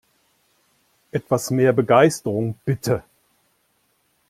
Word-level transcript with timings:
Etwas 1.11 1.51
mehr 1.51 1.73
Begeisterung, 1.73 2.55
bitte! 2.65 3.03